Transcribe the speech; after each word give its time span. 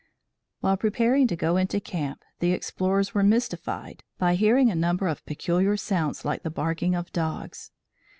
While 0.61 0.77
preparing 0.77 1.27
to 1.27 1.35
go 1.35 1.57
into 1.57 1.79
camp, 1.79 2.23
the 2.39 2.53
explorers 2.53 3.13
were 3.13 3.21
mystified 3.21 4.01
by 4.17 4.33
hearing 4.33 4.71
a 4.71 4.75
number 4.75 5.07
of 5.07 5.23
peculiar 5.27 5.77
sounds 5.77 6.25
like 6.25 6.41
the 6.41 6.49
barking 6.49 6.95
of 6.95 7.13
dogs. 7.13 7.69